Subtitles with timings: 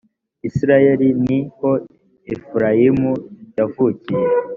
[0.47, 1.71] isirayeli ni ho
[2.33, 3.11] efurayimu
[3.57, 4.27] yavukiye.